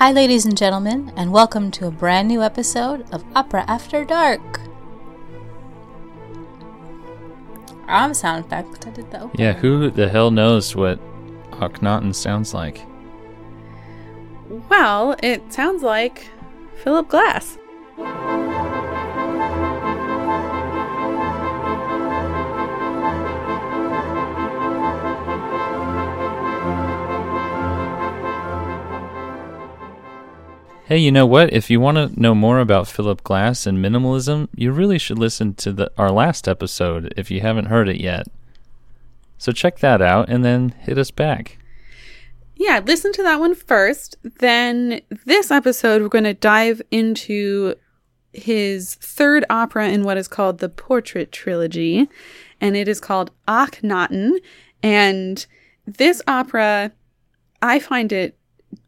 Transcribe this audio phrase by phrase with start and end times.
[0.00, 4.62] Hi, ladies and gentlemen, and welcome to a brand new episode of Opera After Dark.
[7.86, 8.86] I'm sound effect.
[8.86, 9.44] I did the opening.
[9.44, 10.98] Yeah, who the hell knows what
[11.50, 12.80] Akhenaten sounds like?
[14.70, 16.30] Well, it sounds like
[16.82, 17.58] Philip Glass.
[30.90, 31.52] Hey, you know what?
[31.52, 35.54] If you want to know more about Philip Glass and minimalism, you really should listen
[35.54, 38.26] to the, our last episode if you haven't heard it yet.
[39.38, 41.58] So check that out and then hit us back.
[42.56, 44.16] Yeah, listen to that one first.
[44.40, 47.76] Then this episode, we're going to dive into
[48.32, 52.08] his third opera in what is called the Portrait Trilogy,
[52.60, 54.40] and it is called Akhenaten.
[54.82, 55.46] And
[55.86, 56.90] this opera,
[57.62, 58.36] I find it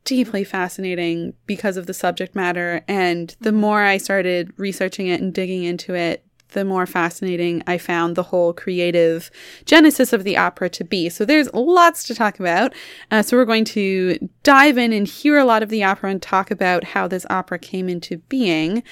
[0.05, 2.83] deeply fascinating because of the subject matter.
[2.89, 7.79] And the more I started researching it and digging into it, the more fascinating I
[7.79, 9.31] found the whole creative
[9.65, 11.09] genesis of the opera to be.
[11.09, 12.75] So there's lots to talk about.
[13.11, 16.21] Uh, so we're going to dive in and hear a lot of the opera and
[16.21, 18.83] talk about how this opera came into being.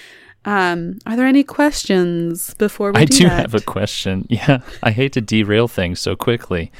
[0.47, 3.41] Um, are there any questions before we I do do that?
[3.41, 4.27] have a question.
[4.31, 6.73] Yeah, I hate to derail things so quickly,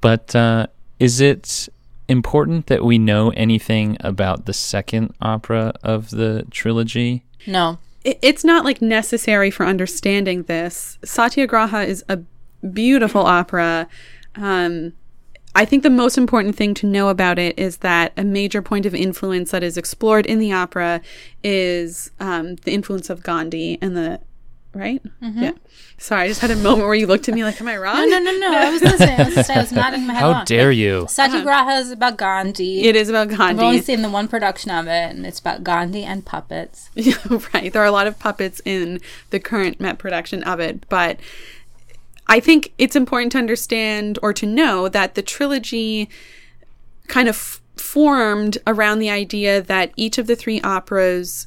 [0.00, 0.68] but uh,
[1.00, 1.68] is it
[2.08, 7.24] important that we know anything about the second opera of the trilogy?
[7.46, 7.78] No.
[8.04, 10.98] it's not like necessary for understanding this.
[11.04, 12.20] Satyagraha is a
[12.72, 13.88] beautiful opera.
[14.36, 14.92] Um,
[15.54, 18.86] I think the most important thing to know about it is that a major point
[18.86, 21.00] of influence that is explored in the opera
[21.42, 24.20] is um, the influence of Gandhi and the
[24.74, 25.02] right.
[25.22, 25.42] Mm-hmm.
[25.42, 25.52] Yeah.
[25.98, 27.96] Sorry, I just had a moment where you looked at me like, "Am I wrong?"
[27.96, 28.58] No, no, no, no.
[28.58, 29.18] I was listening.
[29.18, 29.58] I was, listening.
[29.58, 30.20] I was nodding my head.
[30.20, 30.44] How along.
[30.44, 31.06] dare you?
[31.08, 31.80] Satyagraha uh-huh.
[31.80, 32.84] is about Gandhi.
[32.84, 33.42] It is about Gandhi.
[33.42, 36.90] I've only seen the one production of it, and it's about Gandhi and puppets.
[37.08, 37.14] Yeah,
[37.54, 37.72] right.
[37.72, 39.00] There are a lot of puppets in
[39.30, 41.18] the current Met production of it, but
[42.26, 46.10] I think it's important to understand or to know that the trilogy
[47.06, 51.46] kind of f- formed around the idea that each of the three operas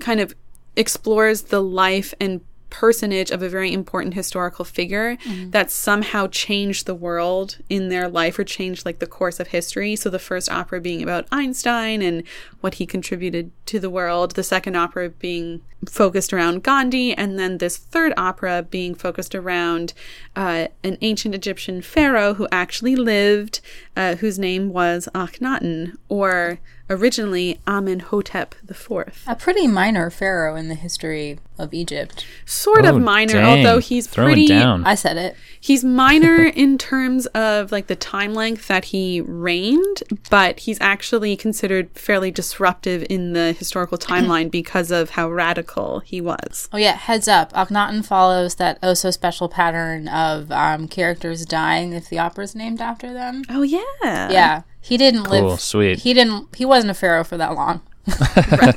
[0.00, 0.34] kind of
[0.76, 2.40] explores the life and
[2.72, 5.18] personage of a very important historical figure
[5.50, 9.94] that somehow changed the world in their life or changed like the course of history.
[9.94, 12.22] So the first opera being about Einstein and
[12.62, 17.58] what he contributed to the world, the second opera being focused around Gandhi, and then
[17.58, 19.92] this third opera being focused around
[20.34, 23.60] uh, an ancient Egyptian pharaoh who actually lived,
[23.96, 26.58] uh, whose name was Akhenaten, or
[26.92, 29.24] originally Amenhotep IV.
[29.26, 32.24] A pretty minor pharaoh in the history of Egypt.
[32.46, 33.44] Sort Oh, of minor, dang.
[33.58, 34.46] although he's Throwing pretty.
[34.48, 34.84] down.
[34.84, 35.36] I said it.
[35.60, 41.36] He's minor in terms of like the time length that he reigned, but he's actually
[41.36, 46.68] considered fairly disruptive in the historical timeline because of how radical he was.
[46.72, 47.52] Oh yeah, heads up.
[47.52, 52.80] Akhenaten follows that oh so special pattern of um, characters dying if the opera's named
[52.80, 53.42] after them.
[53.48, 53.80] Oh yeah.
[54.02, 55.60] Yeah, he didn't Cool, live.
[55.60, 56.00] sweet.
[56.00, 56.54] He didn't.
[56.54, 57.80] He wasn't a pharaoh for that long.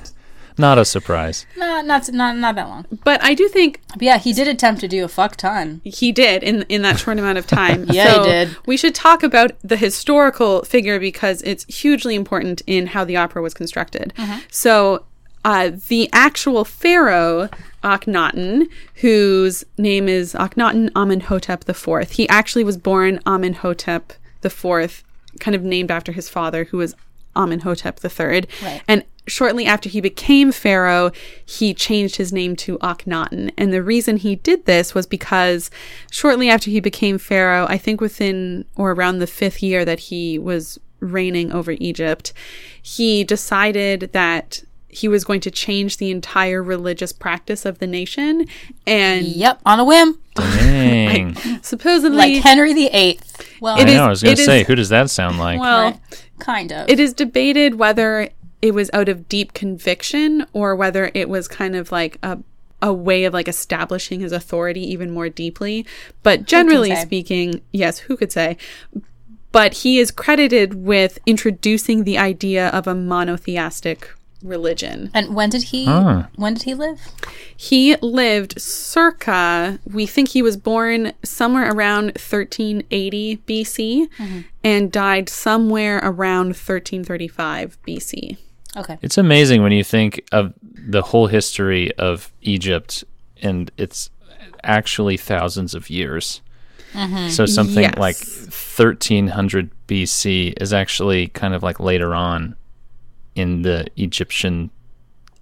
[0.57, 1.45] Not a surprise.
[1.57, 2.85] No, not not not that long.
[3.03, 5.81] But I do think But yeah, he did attempt to do a fuck ton.
[5.83, 7.85] he did in in that short amount of time.
[7.91, 8.55] Yeah, he did.
[8.65, 13.41] We should talk about the historical figure because it's hugely important in how the opera
[13.41, 14.13] was constructed.
[14.17, 14.39] Mm-hmm.
[14.49, 15.03] So
[15.43, 17.49] uh, the actual pharaoh
[17.83, 25.03] Akhenaten, whose name is Akhenaten Amenhotep IV, he actually was born Amenhotep IV,
[25.39, 26.95] kind of named after his father, who was
[27.35, 28.45] Amenhotep III.
[28.61, 28.81] Right.
[28.87, 31.11] And shortly after he became pharaoh,
[31.45, 33.51] he changed his name to Akhenaten.
[33.57, 35.69] And the reason he did this was because
[36.11, 40.39] shortly after he became pharaoh, I think within or around the fifth year that he
[40.39, 42.33] was reigning over Egypt,
[42.81, 44.63] he decided that
[44.95, 48.47] he was going to change the entire religious practice of the nation.
[48.87, 51.35] And Yep, on a whim, Dang.
[51.61, 53.19] supposedly, like Henry VIII.
[53.61, 54.05] Well, I It is- know.
[54.05, 55.59] I was going it to is- say, who does that sound like?
[55.59, 55.99] well, right,
[56.39, 56.89] kind of.
[56.89, 58.29] It is debated whether
[58.61, 62.39] it was out of deep conviction or whether it was kind of like a
[62.81, 65.85] a way of like establishing his authority even more deeply.
[66.23, 68.57] But generally speaking, yes, who could say?
[69.51, 74.09] But he is credited with introducing the idea of a monotheistic
[74.45, 75.09] religion.
[75.13, 75.85] and when did he?
[75.87, 76.27] Ah.
[76.35, 76.99] When did he live?
[77.57, 84.07] He lived circa, we think he was born somewhere around 1380 BC
[84.63, 88.37] and died somewhere around 1335 BC.
[88.77, 88.97] Okay.
[89.01, 93.03] It's amazing when you think of the whole history of Egypt,
[93.41, 94.09] and it's
[94.63, 96.41] actually thousands of years.
[97.29, 97.97] So something Yes.
[97.97, 102.55] like 1300 BC is actually kind of like later on
[103.35, 104.71] in the Egyptian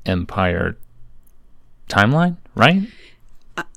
[0.06, 0.78] empire
[1.90, 2.84] timeline, right?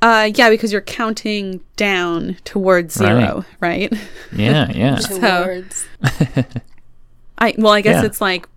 [0.00, 3.92] Uh, yeah, because you're counting down towards zero, right?
[4.34, 4.96] Yeah, yeah.
[4.96, 5.86] Towards
[7.38, 8.06] I well, I guess Yeah.
[8.06, 8.48] it's like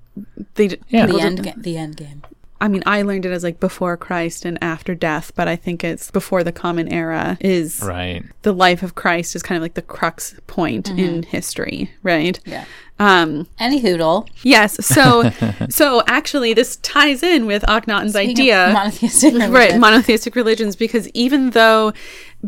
[0.56, 0.78] they.
[0.88, 1.06] Yeah.
[1.08, 1.44] the end.
[1.44, 2.24] Ga- the end game.
[2.62, 5.82] I mean, I learned it as like before Christ and after death, but I think
[5.84, 8.24] it's before the Common Era is Right.
[8.42, 12.38] the life of Christ is kind of like the crux point in history, right?
[12.46, 12.66] Yeah.
[13.00, 14.28] Um, Any hoodle.
[14.44, 14.86] yes.
[14.86, 15.32] So,
[15.70, 18.72] so actually, this ties in with Akhenaten's Speaking idea.
[18.74, 21.94] monotheistic right monotheistic religions because even though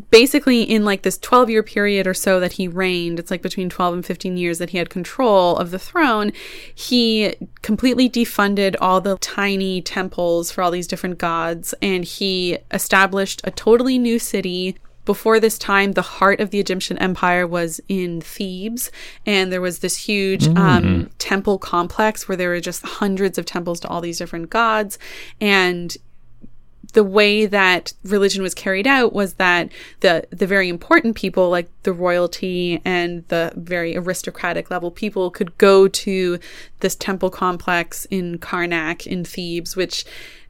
[0.09, 3.69] basically in like this 12 year period or so that he reigned it's like between
[3.69, 6.31] 12 and 15 years that he had control of the throne
[6.73, 13.41] he completely defunded all the tiny temples for all these different gods and he established
[13.43, 18.21] a totally new city before this time, the heart of the Egyptian empire was in
[18.21, 18.91] Thebes,
[19.25, 23.79] and there was this huge um, temple complex where there were just hundreds of temples
[23.79, 24.99] to all these different gods.
[25.39, 25.97] And
[26.93, 29.69] the way that religion was carried out was that
[30.01, 35.57] the the very important people like the royalty and the very aristocratic level people could
[35.57, 36.37] go to
[36.81, 40.05] this temple complex in Karnak in Thebes which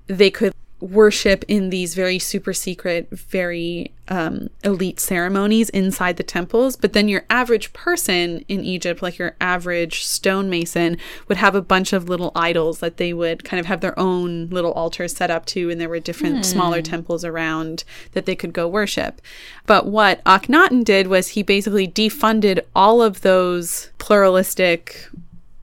[0.07, 6.75] they could worship in these very super secret very um, elite ceremonies inside the temples
[6.75, 10.97] but then your average person in egypt like your average stonemason
[11.27, 14.49] would have a bunch of little idols that they would kind of have their own
[14.49, 18.53] little altars set up to and there were different smaller temples around that they could
[18.53, 19.21] go worship.
[19.65, 25.07] But what akhenaten did was he basically defunded all of those pluralistic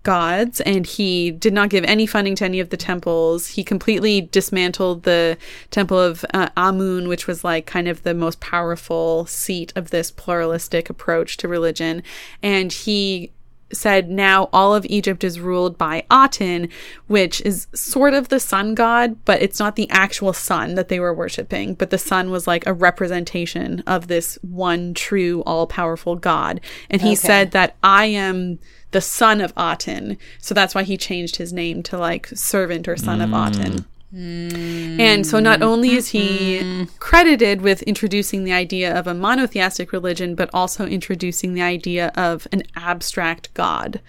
[0.03, 4.21] gods and he did not give any funding to any of the temples he completely
[4.21, 5.37] dismantled the
[5.71, 10.11] temple of uh, amun which was like kind of the most powerful seat of this
[10.11, 12.03] pluralistic approach to religion
[12.43, 13.31] and he
[13.73, 16.69] said now all of Egypt is ruled by Aten,
[17.07, 20.99] which is sort of the sun god, but it's not the actual sun that they
[20.99, 21.75] were worshiping.
[21.75, 26.61] But the sun was like a representation of this one true, all powerful god.
[26.89, 27.17] And he Okay.
[27.17, 28.59] said that I am
[28.91, 30.19] the son of Aten.
[30.39, 33.85] So that's why he changed his name to like servant or son of Aten.
[34.11, 34.99] Hmm.
[34.99, 36.85] And so not only is he mm-hmm.
[36.99, 42.49] credited with introducing the idea of a monotheistic religion, but also introducing the idea of
[42.51, 44.01] an abstract God.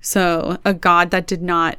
[0.00, 1.78] So a God that did not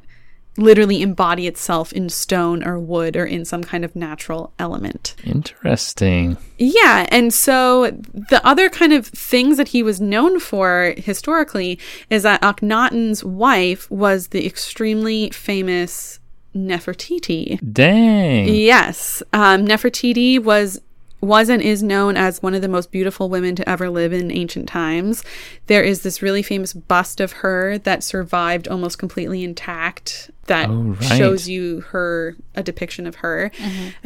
[0.59, 5.15] literally embody itself in stone or wood or in some kind of natural element.
[5.23, 6.37] Interesting.
[6.57, 11.79] Yeah, and so the other kind of things that he was known for historically
[12.09, 16.19] is that Akhenaten's wife was the extremely famous
[16.55, 17.59] Nefertiti.
[17.73, 18.47] Dang.
[18.53, 20.81] Yes, um, Nefertiti was
[21.21, 24.31] was and is known as one of the most beautiful women to ever live in
[24.31, 25.23] ancient times.
[25.67, 30.95] There is this really famous bust of her that survived almost completely intact that Oh,
[30.99, 31.17] right.
[31.17, 33.51] shows you her a depiction of her.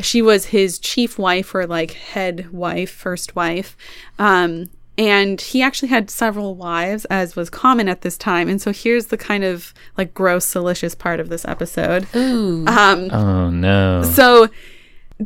[0.02, 3.78] She was his chief wife or like head wife, first wife.
[4.18, 4.66] Um,
[4.98, 8.48] and he actually had several wives, as was common at this time.
[8.48, 12.06] And so here's the kind of like gross, salacious part of this episode.
[12.16, 12.66] Ooh.
[12.68, 14.04] Um, Oh no.
[14.04, 14.50] so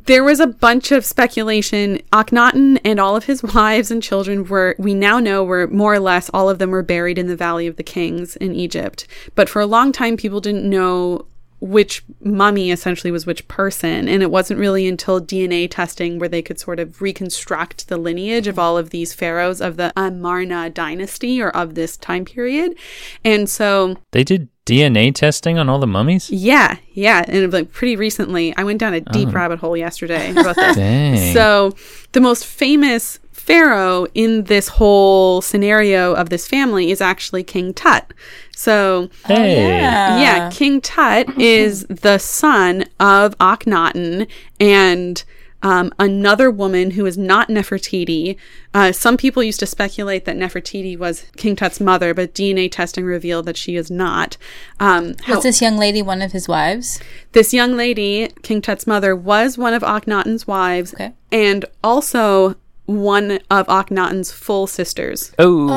[0.06, 2.02] there was a bunch of speculation.
[2.12, 6.00] Akhenaten and all of his wives and children were, we now know, were more or
[6.00, 9.08] less all of them were buried in the Valley of the Kings in Egypt.
[9.36, 11.26] But for a long time, people didn't know
[11.60, 14.08] which mummy essentially was which person.
[14.08, 18.48] And it wasn't really until DNA testing where they could sort of reconstruct the lineage
[18.48, 22.78] of all of these pharaohs of the Amarna dynasty or of this time period.
[23.24, 26.30] And so They did DNA testing on all the mummies?
[26.30, 29.32] yeah, yeah, and like pretty recently, I went down a deep oh.
[29.32, 30.78] rabbit hole yesterday about this.
[31.34, 31.74] So,
[32.14, 38.14] the most famous pharaoh in this whole scenario of this family is actually King Tut.
[38.56, 39.66] So, hey.
[39.66, 40.20] Oh, yeah.
[40.20, 44.28] yeah, King Tut is the son of Akhenaten
[44.60, 45.24] and
[45.64, 48.38] um, another woman who is not Nefertiti.
[48.74, 53.06] Uh, some people used to speculate that Nefertiti was King Tut's mother, but DNA testing
[53.06, 54.38] revealed that she is not.
[54.80, 57.00] Um, how- Was this young lady one of his wives?
[57.32, 61.14] this young lady, King Tut's mother, was one of Akhenaten's wives Okay.
[61.32, 65.34] and also one of Akhenaten's full sisters.
[65.40, 65.68] Oh.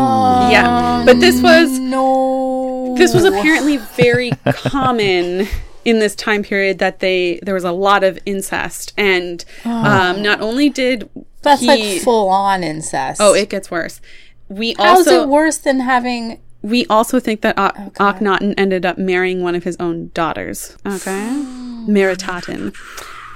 [0.50, 2.94] yeah, but this was No.
[2.96, 5.48] this was apparently very common
[5.84, 10.40] in this time period that they there was a lot of incest and um, not
[10.40, 11.08] only did
[11.42, 13.20] That's he, like full on incest.
[13.20, 14.00] oh it gets worse.
[14.48, 16.40] We How's also it worse than having?
[16.62, 20.76] we also think that Ak- Akhenaten ended up marrying one of his own daughters.
[20.84, 21.28] Okay,
[21.88, 22.74] Meritaten.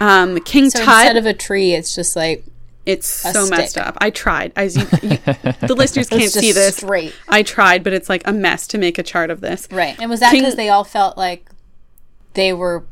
[0.01, 0.89] Um, King So Tut.
[1.07, 2.45] instead of a tree, it's just like
[2.85, 3.59] It's so stick.
[3.59, 3.97] messed up.
[4.01, 4.53] I tried.
[4.57, 5.17] As you, you
[5.67, 6.77] the listeners can't see this.
[6.77, 7.15] straight.
[7.29, 9.69] I tried, but it's like a mess to make a chart of this.
[9.71, 9.97] right.
[9.99, 11.49] And was that because they all felt like
[12.35, 12.85] they were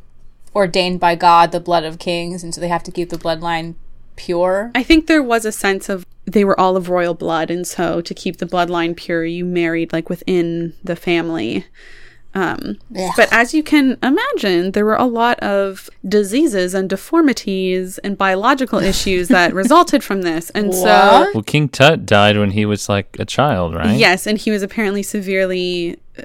[0.55, 3.75] ordained by God, the blood of kings, and so they have to keep the bloodline
[4.17, 4.71] pure.
[4.75, 8.01] I think there was a sense of they were all of royal blood, and so
[8.01, 11.67] to keep the bloodline pure, you married like within the family.
[12.35, 12.79] Um,
[13.15, 18.79] but as you can imagine, there were a lot of diseases and deformities and biological
[18.93, 20.49] issues that resulted from this.
[20.51, 23.99] And so, Well, King Tut died when he was like a child, right?
[23.99, 26.23] yes, and he was apparently severely, uh,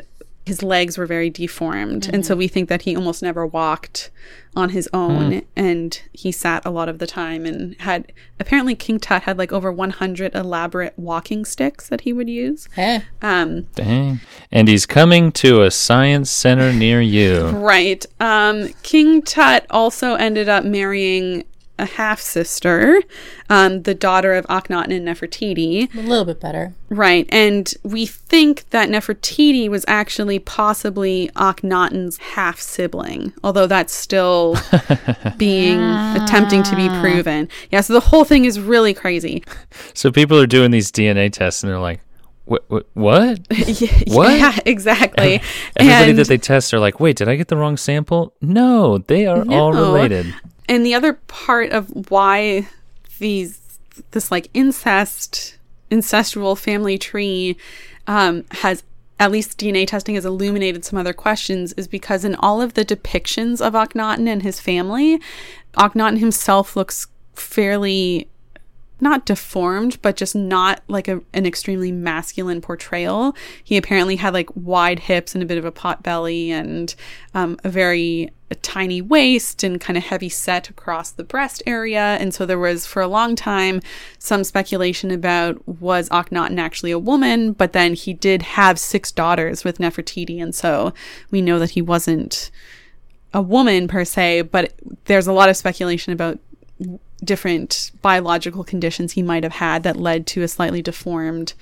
[0.47, 2.09] his legs were very deformed.
[2.11, 4.09] And so we think that he almost never walked
[4.55, 8.97] on his own and he sat a lot of the time and had, apparently, King
[8.97, 12.69] Tut had like over 100 elaborate walking sticks that he would use.
[12.73, 13.03] Hey.
[13.21, 14.21] Um, Dang.
[14.49, 17.55] And he's coming to a science center near you.
[17.67, 18.05] Right.
[18.21, 21.43] Um, King Tut also ended up marrying
[21.79, 23.01] a half sister,
[23.49, 25.93] um, the daughter of Akhenaten and Nefertiti.
[25.95, 26.73] A little bit better.
[26.89, 27.27] Right.
[27.29, 34.55] And we think that Nefertiti was actually possibly Akhenaten's half sibling, although that's still
[35.37, 37.49] being attempting to be proven.
[37.71, 37.81] Yeah.
[37.81, 39.43] So the whole thing is really crazy.
[39.93, 42.01] So people are doing these DNA tests and they're like,
[42.45, 42.63] what?
[42.93, 43.39] What?
[44.07, 44.37] what?
[44.37, 44.57] Yeah?
[44.65, 45.41] Exactly.
[45.75, 48.33] Everybody And- that they test are like, wait, did I get the wrong sample?
[48.41, 50.33] No, they are all related.
[50.67, 52.67] And the other part of why
[53.19, 53.79] these
[54.11, 55.57] this like incest
[55.89, 57.57] incestual family tree
[58.07, 58.83] um, has
[59.19, 62.85] at least DNA testing has illuminated some other questions is because in all of the
[62.85, 65.19] depictions of Akhenaten and his family,
[65.75, 68.27] Akhenaten himself looks fairly
[68.99, 73.35] not deformed, but just not like a, an extremely masculine portrayal.
[73.63, 76.93] He apparently had like wide hips and a bit of a pot belly and
[77.33, 82.17] um, a very a tiny waist and kind of heavy set across the breast area.
[82.19, 83.81] And so there was for a long time
[84.19, 89.65] some speculation about was Akhenaten actually a woman, but then he did have six daughters
[89.65, 90.93] with Nefertiti, and so
[91.29, 92.49] we know that he wasn't
[93.33, 94.73] a woman per se, but
[95.05, 96.39] there's a lot of speculation about
[97.23, 101.53] different biological conditions he might have had that led to a slightly deformed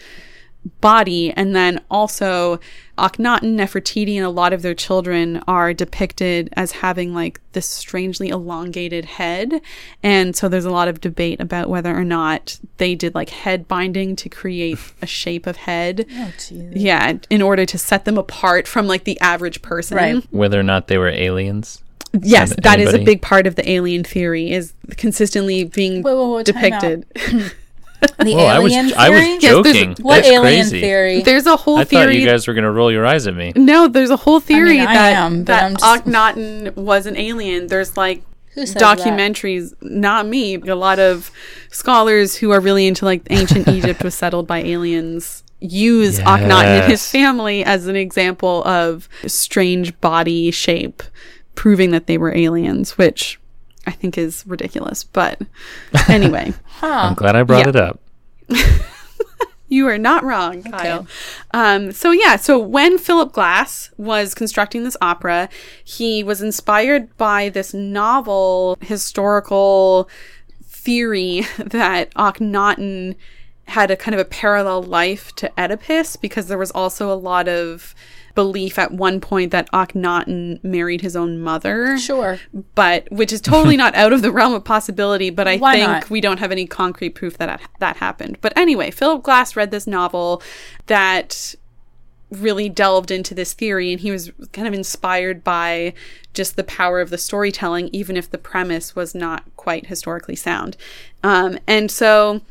[0.82, 1.32] body.
[1.32, 2.60] And then also,
[2.98, 8.30] Akhenaten, Nefertiti, and a lot of their children are depicted as having like this strangely
[8.30, 9.62] elongated head.
[10.02, 13.68] And so there's a lot of debate about whether or not they did like head
[13.68, 16.06] binding to create a shape of head.
[16.12, 16.32] Oh.
[16.52, 19.98] Yeah, in order to set them apart from like the average person.
[19.98, 20.24] Right.
[20.32, 21.82] Whether or not they were aliens.
[22.22, 26.16] Yes, Send that is a big part of the alien theory is consistently being Wait,
[26.16, 27.06] wait, wait, depicted.
[28.20, 29.38] The Whoa, I was alien I was theory?
[29.42, 30.82] Yes, there's- what That's alien crazy.
[30.82, 31.22] theory?
[31.24, 32.06] There's a whole I theory.
[32.06, 33.52] thought you guys were gonna roll your eyes at me.
[33.56, 37.18] no, there's a whole theory I that am, but that I'm just- Akhenaten was an
[37.18, 37.66] alien.
[37.68, 38.22] There's like
[38.54, 39.00] Who says that?
[39.00, 40.56] documentaries, not me.
[40.56, 41.32] A lot of
[41.72, 46.92] scholars who are really into like ancient Egypt was settled by aliens use Akhenaten and
[46.92, 51.02] his family as an example of strange body shape,
[51.56, 53.40] proving that they were aliens, which
[53.88, 55.04] I think is ridiculous.
[55.04, 55.42] But
[56.10, 56.54] anyway.
[56.82, 57.70] I'm glad I brought Yeah.
[57.70, 58.00] it up.
[59.68, 61.08] You are not wrong, Kyle.
[61.52, 65.50] Um, so yeah, so when Philip Glass was constructing this opera,
[65.84, 70.08] he was inspired by this novel historical
[70.64, 73.16] theory that Akhenaten
[73.68, 77.48] had a kind of a parallel life to Oedipus because there was also a lot
[77.48, 77.96] of
[78.36, 82.38] belief at one point that Akhenaten married his own mother Sure.
[82.76, 85.30] but which is totally not out of the realm of possibility.
[85.30, 86.10] But I Why think not?
[86.10, 88.38] we don't have any concrete proof that that happened.
[88.42, 90.42] But anyway, Philip Glass read this novel
[90.88, 91.56] that
[92.32, 95.94] really delved into this theory, and he was kind of inspired by
[96.34, 100.76] just the power of the storytelling, even if the premise was not quite historically sound.
[101.24, 102.42] Um, and so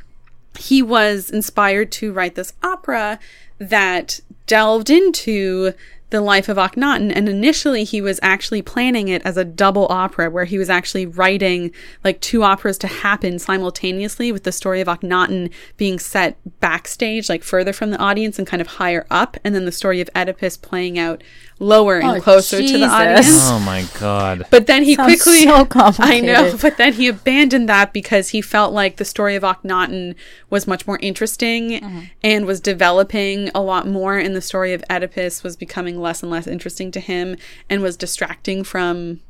[0.59, 3.19] he was inspired to write this opera
[3.59, 5.73] that delved into
[6.11, 7.13] the life of Akhenaten.
[7.13, 11.07] And initially, he was actually planning it as a double opera, where he was actually
[11.07, 11.73] writing
[12.05, 17.43] like two operas to happen simultaneously, with the story of Akhenaten being set backstage, like
[17.43, 20.57] further from the audience and kind of higher up, and then the story of Oedipus
[20.57, 21.25] playing out
[21.61, 23.27] lower and Oh, closer to the audience.
[23.49, 24.45] Oh my god.
[24.51, 25.67] But then he Sounds quickly so
[25.99, 30.15] I know, but then he abandoned that because he felt like the story of Akhenaten
[30.51, 32.01] was much more interesting Mm-hmm.
[32.23, 36.31] and was developing a lot more and the story of Oedipus was becoming less and
[36.31, 37.37] less interesting to him
[37.71, 39.21] and was distracting from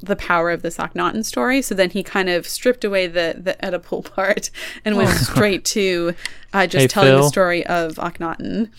[0.00, 1.62] the power of this Akhenaten story.
[1.62, 4.50] So then he kind of stripped away the the Oedipal part
[4.84, 6.14] and went straight to
[6.52, 8.70] uh, just Hey, telling the story of Akhenaten.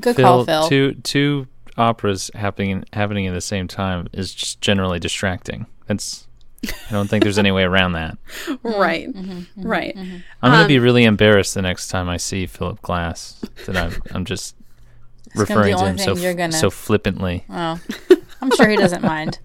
[0.00, 0.68] Good call, Phil, Phil.
[0.68, 1.46] two two
[1.78, 5.66] operas happening happening at the same time is just generally distracting.
[5.86, 6.26] That's
[6.66, 8.18] I don't think there's any way around that.
[8.62, 9.08] Right.
[9.08, 9.20] Mm-hmm.
[9.20, 9.96] mm-hmm, mm-hmm right.
[9.96, 10.16] Mm-hmm.
[10.42, 14.02] I'm gonna be um, really embarrassed the next time I see Philip Glass that I'm
[14.12, 14.56] I'm just
[15.34, 17.44] referring to him so f- gonna- so flippantly.
[17.48, 17.80] Oh,
[18.42, 19.38] I'm sure he doesn't mind.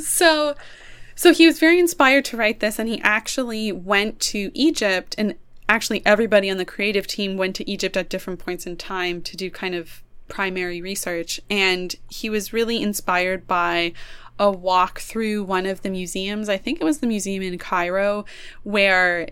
[0.00, 0.54] so
[1.14, 5.34] so he was very inspired to write this and he actually went to Egypt and
[5.68, 9.36] actually everybody on the creative team went to Egypt at different points in time to
[9.36, 13.92] do kind of primary research and he was really inspired by
[14.38, 16.48] a walk through one of the museums.
[16.48, 18.24] I think it was the museum in Cairo
[18.62, 19.28] where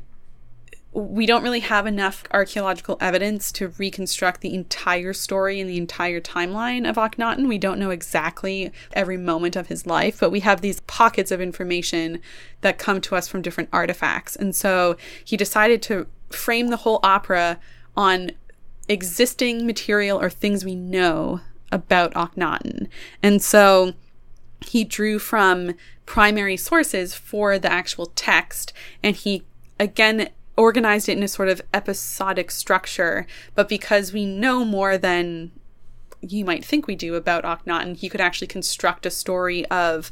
[0.93, 6.21] we don't really have enough archaeological evidence to reconstruct the entire story and the entire
[6.21, 7.47] timeline of Akhenaten.
[7.47, 11.41] We don't know exactly every moment of his life, but we have these pockets of
[11.41, 12.21] information
[12.63, 14.35] that come to us from different artifacts.
[14.35, 17.61] And so he decided to frame the whole opera
[17.97, 18.33] on
[18.89, 21.41] existing material or things we know
[21.71, 22.89] about Akhenaten.
[23.23, 23.93] And so
[24.61, 25.75] he drew from
[26.07, 29.45] primary sources for the actual text and he
[29.79, 35.53] again organized it in a sort of episodic structure, but because we know more than
[36.21, 40.11] you might think we do about Akhenaten, he could actually construct a story of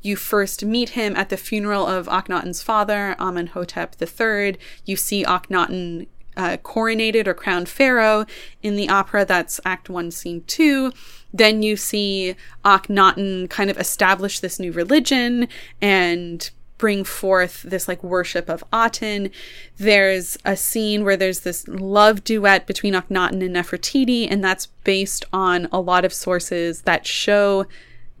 [0.00, 4.56] you first meet him at the funeral of Akhenaten's father, Amenhotep III.
[4.86, 6.06] You see Akhenaten
[6.40, 8.24] uh, coronated or crowned pharaoh
[8.62, 9.24] in the opera.
[9.26, 10.92] That's Act 1, Scene 2.
[11.34, 15.48] Then you see Akhenaten kind of establish this new religion
[15.82, 19.30] and bring forth this like worship of Aten.
[19.76, 25.26] There's a scene where there's this love duet between Akhenaten and Nefertiti, and that's based
[25.30, 27.66] on a lot of sources that show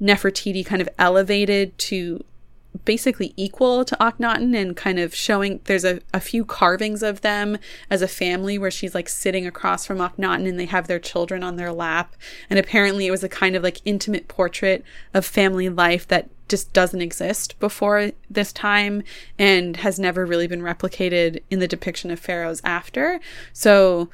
[0.00, 2.22] Nefertiti kind of elevated to
[2.84, 7.58] basically equal to Akhenaten and kind of showing there's a, a few carvings of them
[7.90, 11.42] as a family where she's like sitting across from Akhenaten and they have their children
[11.42, 12.14] on their lap.
[12.48, 16.72] And apparently it was a kind of like intimate portrait of family life that just
[16.72, 19.02] doesn't exist before this time
[19.38, 23.20] and has never really been replicated in the depiction of pharaohs after.
[23.52, 24.10] So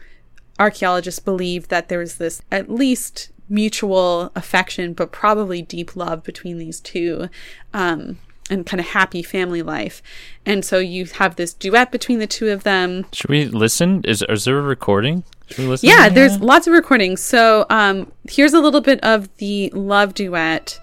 [0.59, 6.59] archaeologists believe that there was this at least mutual affection, but probably deep love between
[6.59, 7.29] these two.
[7.73, 8.19] Um,
[8.51, 10.03] and kind of happy family life.
[10.45, 13.07] And so you have this duet between the two of them.
[13.13, 14.03] Should we listen?
[14.05, 15.25] Is, is there a recording?
[15.49, 15.89] Should we listen?
[15.89, 17.21] Yeah, there's lots of recordings.
[17.21, 20.79] So um, here's a little bit of the love duet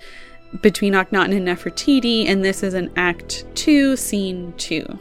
[0.62, 4.99] between Akhenaten and Nefertiti, and this is an Act 2, Scene 2.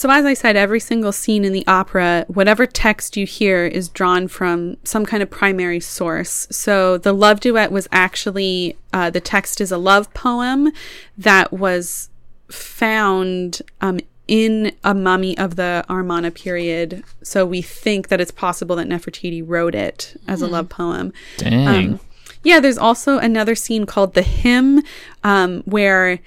[0.00, 3.90] So, as I said, every single scene in the opera, whatever text you hear is
[3.90, 6.48] drawn from some kind of primary source.
[6.50, 10.72] So, the love duet was actually, uh, the text is a love poem
[11.18, 12.08] that was
[12.50, 17.04] found um, in a mummy of the Amarna period.
[17.22, 21.12] So, we think that it's possible that Nefertiti wrote it as a love poem.
[21.36, 21.68] Dang.
[21.68, 22.00] Um,
[22.42, 24.82] yeah, there's also another scene called the hymn
[25.22, 26.20] um, where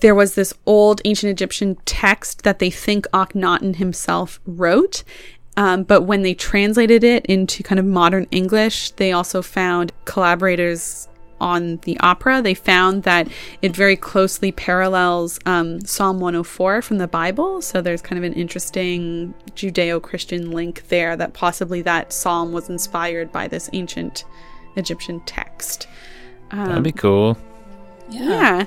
[0.00, 5.02] there was this old ancient Egyptian text that they think Akhenaten himself wrote.
[5.56, 11.08] Um, but when they translated it into kind of modern English, they also found collaborators
[11.40, 13.28] on the opera, they found that
[13.62, 17.62] it very closely parallels um, Psalm 104 from the Bible.
[17.62, 22.68] So there's kind of an interesting Judeo Christian link there that possibly that psalm was
[22.68, 24.24] inspired by this ancient
[24.76, 25.88] Egyptian text.
[26.66, 27.38] That'd be cool.
[28.10, 28.66] Yeah.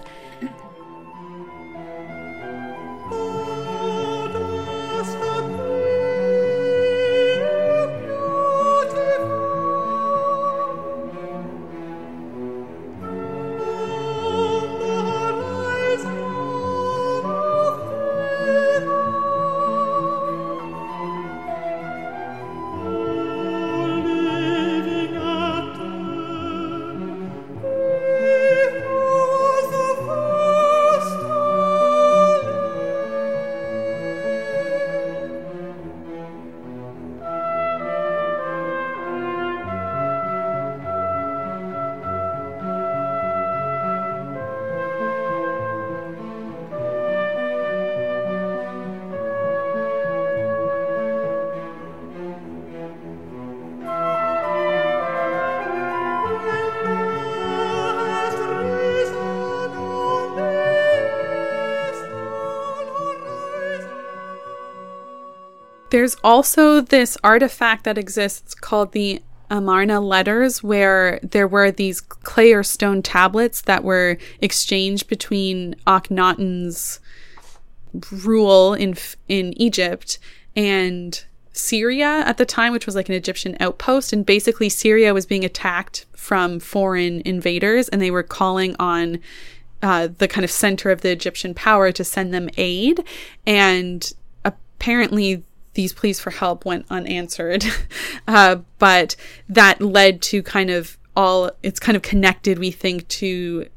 [65.93, 72.51] There's also this artifact that exists called the Amarna letters, where there were these clay
[72.51, 76.99] or stone tablets that were exchanged between Akhenaten's
[78.11, 78.95] rule in
[79.27, 80.17] in Egypt
[80.55, 84.11] and Syria at the time, which was like an Egyptian outpost.
[84.13, 89.19] And basically, Syria was being attacked from foreign invaders, and they were calling on
[89.83, 93.03] uh, the kind of center of the Egyptian power to send them aid.
[93.45, 94.11] And
[94.43, 97.65] apparently, these pleas for help went unanswered.
[98.27, 99.15] uh, but
[99.49, 103.67] that led to kind of all, it's kind of connected, we think, to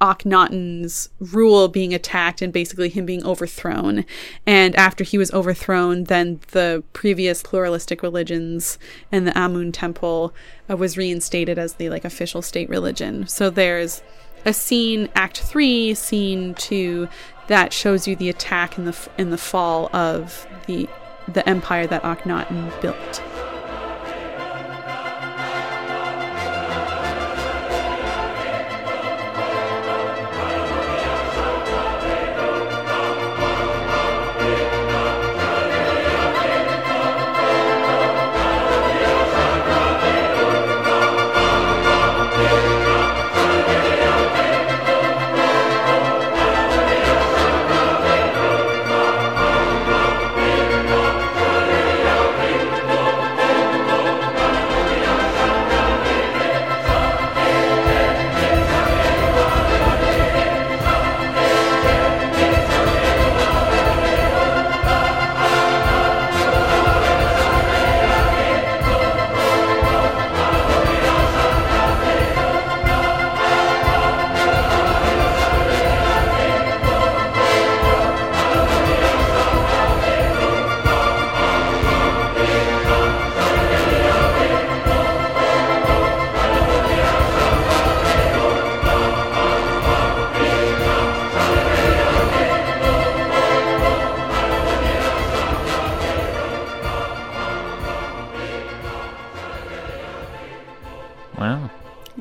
[0.00, 4.04] Akhenaten's rule being attacked and basically him being overthrown.
[4.46, 8.78] And after he was overthrown, then the previous pluralistic religions
[9.10, 10.32] and the Amun temple
[10.70, 13.26] uh, was reinstated as the like official state religion.
[13.26, 14.02] So there's
[14.44, 17.08] a scene, Act Three, Scene Two,
[17.48, 20.88] that shows you the attack and the in the fall of the
[21.32, 23.22] the empire that Akhenaten built.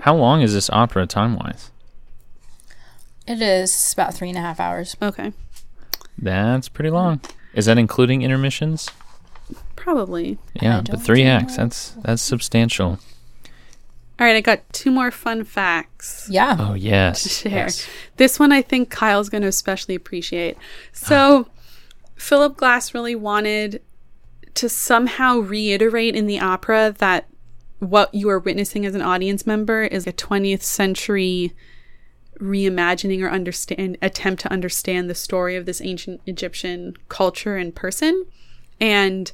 [0.07, 1.69] How long is this opera time wise?
[3.27, 4.95] It is about three and a half hours.
[5.01, 5.33] Okay,
[6.17, 7.19] That's pretty long.
[7.53, 8.89] Is that including intermissions?
[9.75, 10.37] probably.
[10.61, 11.31] Yeah, but don't three know.
[11.31, 11.57] acts.
[11.57, 12.99] That's that's substantial.
[14.17, 16.29] All right, I got two more fun facts.
[16.31, 16.55] Yeah.
[16.57, 17.23] Oh yes.
[17.23, 17.51] to share.
[17.51, 17.85] yes.
[18.15, 20.55] This one I think Kyle's going to especially appreciate.
[20.93, 21.49] So,
[22.15, 23.81] Philip Glass really wanted
[24.53, 27.27] to somehow reiterate in the opera that
[27.79, 31.53] what you are witnessing as an audience member is a 20th century
[32.39, 38.25] reimagining or understand attempt to understand the story of this ancient Egyptian culture and person.
[38.79, 39.31] And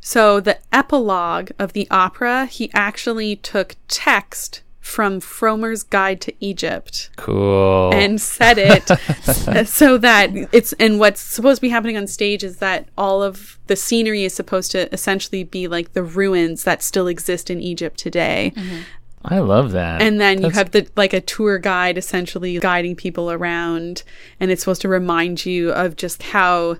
[0.00, 7.10] so the epilogue of the opera, he actually took text from Frommer's Guide to Egypt
[7.16, 7.90] Cool.
[7.92, 12.58] and said it so that it's and what's supposed to be happening on stage is
[12.58, 17.08] that all of the scenery is supposed to essentially be like the ruins that still
[17.08, 18.52] exist in Egypt today.
[18.54, 18.82] Mm-hmm.
[19.24, 20.00] I love that.
[20.00, 24.04] And then you have the like a tour guide essentially guiding people around
[24.38, 26.76] and it's supposed to remind you of just how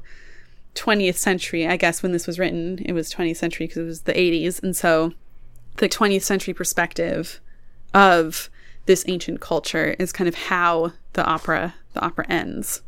[0.77, 4.03] 20th century, I guess when this was written, it was 20th century because it was
[4.03, 5.13] the 80s and so
[5.79, 7.41] the 20th century perspective
[7.97, 8.51] of
[8.85, 12.83] this ancient culture is kind of how the opera the opera ends.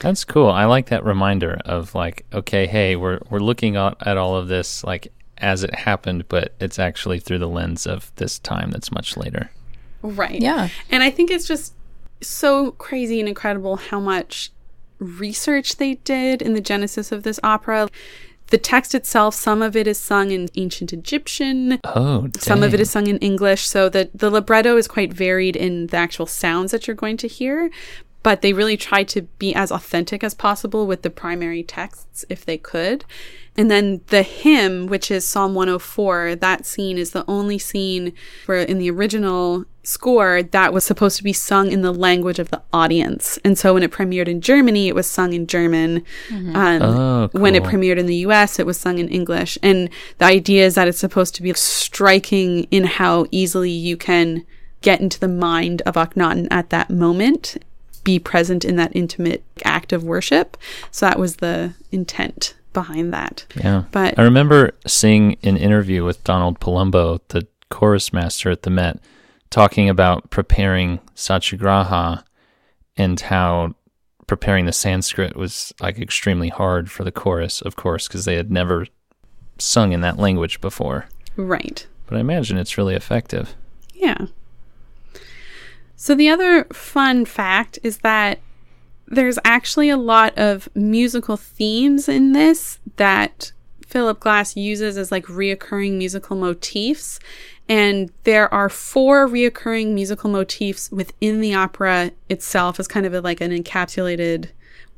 [0.00, 0.48] That's cool.
[0.48, 4.48] I like that reminder of like, okay, hey, we're we're looking at, at all of
[4.48, 8.92] this like as it happened, but it's actually through the lens of this time that's
[8.92, 9.50] much later.
[10.02, 10.40] Right.
[10.40, 10.68] Yeah.
[10.90, 11.74] And I think it's just
[12.20, 14.52] so crazy and incredible how much
[14.98, 17.88] research they did in the genesis of this opera.
[18.54, 22.78] The text itself, some of it is sung in ancient Egyptian, Oh, some of it
[22.78, 23.66] is sung in English.
[23.66, 27.26] So the, the libretto is quite varied in the actual sounds that you're going to
[27.26, 27.68] hear.
[28.24, 32.44] But they really tried to be as authentic as possible with the primary texts if
[32.44, 33.04] they could.
[33.56, 38.12] And then the hymn, which is Psalm 104, that scene is the only scene
[38.46, 42.50] where in the original score that was supposed to be sung in the language of
[42.50, 43.38] the audience.
[43.44, 46.02] And so when it premiered in Germany, it was sung in German.
[46.56, 49.56] Um, Oh, When it premiered in the US, it was sung in English.
[49.62, 54.44] And the idea is that it's supposed to be striking in how easily you can
[54.80, 57.56] get into the mind of Akhenaten at that moment,
[58.04, 60.56] be present in that intimate act of worship.
[60.90, 63.46] So that was the intent behind that.
[63.56, 63.84] Yeah.
[63.90, 69.00] But I remember seeing an interview with Donald Palumbo, the chorus master at the Met,
[69.50, 72.24] talking about preparing Satyagraha
[72.96, 73.74] and how
[74.26, 78.50] preparing the Sanskrit was like extremely hard for the chorus, of course, because they had
[78.50, 78.86] never
[79.58, 81.06] sung in that language before.
[81.36, 81.86] right.
[82.06, 83.54] But I imagine it's really effective.
[83.94, 84.26] Yeah.
[85.96, 88.40] So the other fun fact is that
[89.06, 93.52] there's actually a lot of musical themes in this that
[93.86, 97.20] Philip Glass uses as like reoccurring musical motifs.
[97.68, 103.20] And there are four reoccurring musical motifs within the opera itself as kind of a,
[103.20, 104.48] like an encapsulated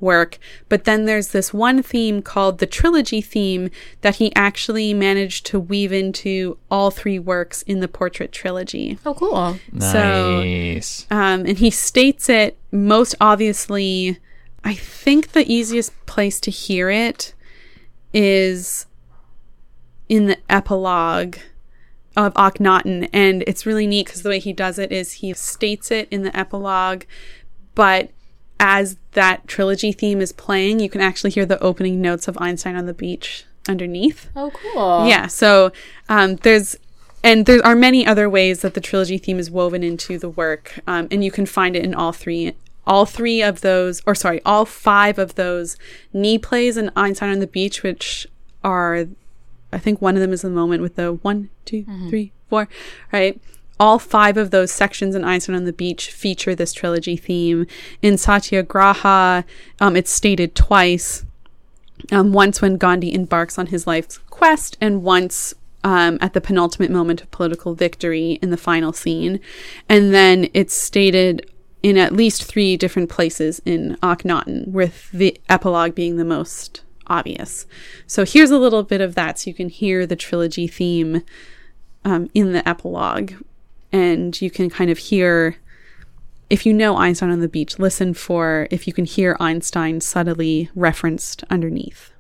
[0.01, 0.39] work.
[0.69, 3.71] But then there's this one theme called the trilogy theme
[4.03, 8.99] that he actually managed to weave into all three works in the portrait trilogy.
[9.07, 9.59] Oh, cool.
[9.81, 11.07] So- Nice.
[11.11, 14.19] Um, and he states it most obviously.
[14.65, 17.35] I think the easiest place to hear it
[18.13, 18.87] is
[20.09, 21.37] in the epilogue
[22.17, 23.09] of Akhenaten.
[23.13, 26.23] And it's really neat because the way he does it is he states it in
[26.23, 27.03] the epilogue,
[27.75, 28.11] but
[28.59, 32.77] as that trilogy theme is playing, you can actually hear the opening notes of Einstein
[32.77, 34.29] on the Beach underneath.
[34.35, 35.07] Oh, cool.
[35.07, 35.27] Yeah.
[35.27, 35.73] So
[36.09, 36.77] um, there's,
[37.23, 40.79] and there are many other ways that the trilogy theme is woven into the work,
[40.87, 42.53] um, and you can find it in all three.
[42.89, 45.77] All three of those, or sorry, all five of those
[46.13, 48.29] knee plays in Einstein on the Beach, which
[48.63, 49.07] are,
[49.73, 52.69] I think one of them is the moment with the one, two, three, four,
[53.11, 53.41] right?
[53.79, 57.67] All five of those sections in Einstein on the Beach feature this trilogy theme.
[58.01, 59.45] In Satyagraha,
[59.81, 61.25] um, it's stated twice
[62.11, 66.91] um, once when Gandhi embarks on his life's quest, and once um, at the penultimate
[66.91, 69.41] moment of political victory in the final scene.
[69.89, 71.51] And then it's stated
[71.83, 77.67] in at least three different places in Akhenaten, with the epilogue being the most obvious.
[78.07, 81.23] So here's a little bit of that so you can hear the trilogy theme
[82.05, 83.33] um, in the epilogue.
[83.93, 85.57] And you can kind of hear
[86.49, 90.71] if you know Einstein on the beach, listen for if you can hear Einstein subtly
[90.75, 92.13] referenced underneath.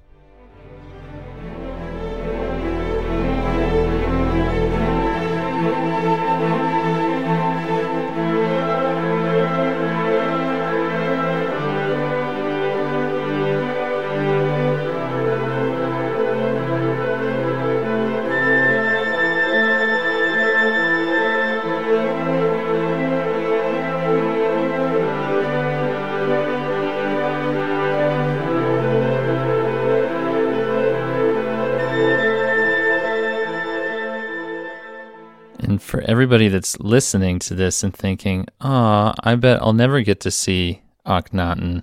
[36.07, 40.81] Everybody that's listening to this and thinking, "Ah, I bet I'll never get to see
[41.05, 41.83] Akhenaten,"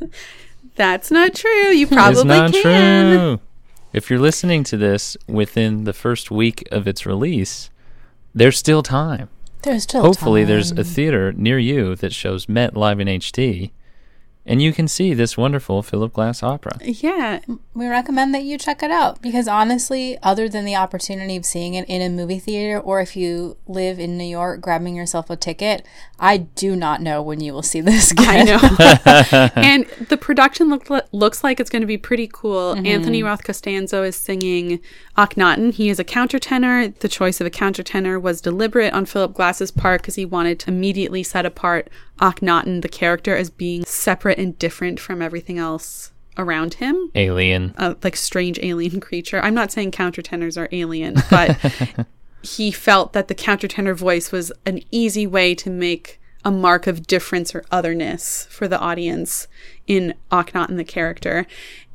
[0.76, 1.70] That's not true.
[1.70, 3.16] You probably it's not can.
[3.16, 3.40] true.
[3.92, 7.70] If you're listening to this within the first week of its release,
[8.34, 9.28] there's still time.
[9.62, 13.72] There's still Hopefully, there's a theater near you that shows Met live in HD,
[14.46, 16.72] and you can see this wonderful Philip Glass opera.
[16.82, 17.40] Yeah.
[17.74, 21.74] we recommend that you check it out because honestly, other than the opportunity of seeing
[21.74, 25.36] it in a movie theater or if you live in New York, grabbing yourself a
[25.36, 25.86] ticket,
[26.18, 28.48] I do not know when you will see this again.
[28.48, 29.50] I know.
[29.56, 32.74] and the production look, looks like it's going to be pretty cool.
[32.74, 32.86] Mm-hmm.
[32.86, 34.80] Anthony Roth Costanzo is singing
[35.20, 35.74] Akhenaten.
[35.74, 36.98] He is a countertenor.
[37.00, 40.70] The choice of a countertenor was deliberate on Philip Glass's part because he wanted to
[40.70, 46.74] immediately set apart Akhenaten, the character, as being separate and different from everything else around
[46.74, 47.10] him.
[47.14, 47.74] Alien.
[48.02, 49.40] like strange alien creature.
[49.40, 51.58] I'm not saying countertenors are alien, but
[52.42, 57.06] he felt that the countertenor voice was an easy way to make a mark of
[57.06, 59.46] difference or otherness for the audience
[59.86, 61.46] in Akhenaten and the character.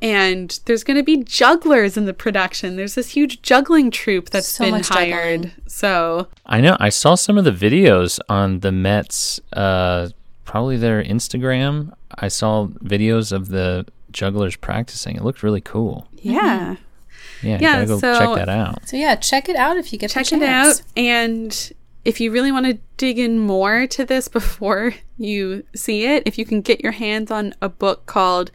[0.02, 2.76] And there's going to be jugglers in the production.
[2.76, 5.42] There's this huge juggling troupe that's So been hired.
[5.42, 5.52] juggling.
[5.66, 6.76] So I know.
[6.78, 10.10] I saw some of the videos on the Mets, uh,
[10.44, 11.92] probably their Instagram.
[12.16, 15.16] I saw videos of the jugglers practicing.
[15.16, 16.06] It looked really cool.
[16.12, 16.76] yeah.
[17.42, 18.88] Yeah, Yeah, gotta go so- check that out.
[18.88, 20.80] So yeah, check it out if you get check the it chance.
[20.80, 21.72] out and
[22.06, 26.38] if you really want to dig in more to this before you see it if
[26.38, 28.50] you can get your hands on a book called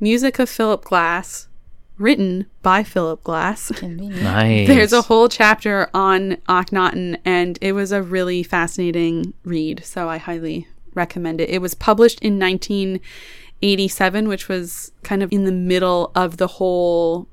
[0.00, 1.48] music of philip glass
[1.96, 3.72] written by philip glass.
[3.82, 4.68] Nice.
[4.68, 10.16] there's a whole chapter on akhenaten and it was a really fascinating read so i
[10.16, 11.48] highly recommend it.
[11.48, 17.28] It was published in 1987 which was kind of in the middle of the whole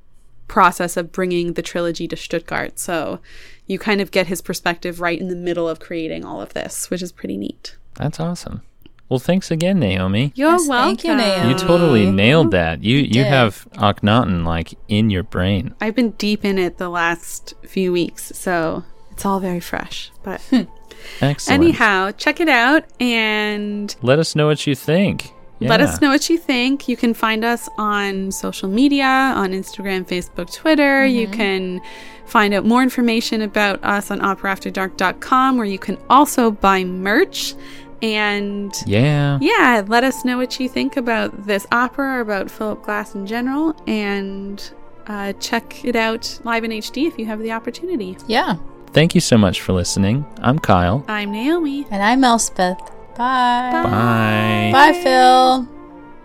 [0.48, 2.80] process of bringing the trilogy to Stuttgart.
[2.80, 3.20] So
[3.68, 6.90] you kind of get his perspective right in the middle of creating all of this,
[6.90, 7.76] which is pretty neat.
[7.96, 8.62] That's awesome.
[9.10, 10.32] Well, thanks again, Naomi.
[10.36, 10.88] You're Yes, welcome.
[10.88, 11.50] thank you, Naomi.
[11.50, 12.84] You totally nailed that.
[12.84, 13.28] You you did.
[13.28, 15.76] have Akhenaten like in your brain.
[15.80, 20.12] I've been deep in it the last few weeks, so it's all very fresh.
[20.24, 20.42] But
[21.22, 21.62] Excellent.
[21.64, 25.30] anyhow, check it out and Let us know what you think.
[25.62, 26.88] Let us know what you think.
[26.88, 31.06] You can find us on social media on Instagram, Facebook, Twitter.
[31.06, 31.82] You can
[32.26, 37.54] find out more information about us on operaafterdark.com, where you can also buy merch.
[38.02, 39.40] And Yeah.
[39.42, 43.26] yeah, let us know what you think about this opera or about Philip Glass in
[43.26, 43.76] general.
[43.88, 44.62] And
[45.08, 48.18] uh, check it out live in HD if you have the opportunity.
[48.28, 48.58] Yeah.
[48.92, 50.26] Thank you so much for listening.
[50.42, 51.04] I'm Kyle.
[51.08, 51.86] I'm Naomi.
[51.92, 52.80] And I'm Elspeth.
[53.16, 53.72] Bye.
[53.84, 54.70] Bye.
[54.74, 55.68] Bye, Phil.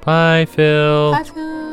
[0.05, 1.13] Bye, Phil.
[1.13, 1.70] Bye, Phil.